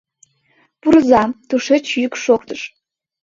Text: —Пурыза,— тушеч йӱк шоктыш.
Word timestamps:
—Пурыза,— 0.81 1.23
тушеч 1.47 1.85
йӱк 2.01 2.13
шоктыш. 2.23 2.61